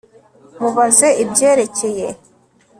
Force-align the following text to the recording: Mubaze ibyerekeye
Mubaze 0.61 1.07
ibyerekeye 1.23 2.07